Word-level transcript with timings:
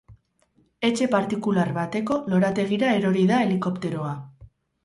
Etxe 0.89 1.07
partikular 1.11 1.69
bateko 1.75 2.17
lorategira 2.33 2.91
erori 3.03 3.27
da 3.33 3.43
helikopteroa. 3.49 4.19